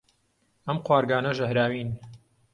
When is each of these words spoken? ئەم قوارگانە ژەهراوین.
ئەم 0.67 0.77
قوارگانە 0.87 1.31
ژەهراوین. 1.37 1.89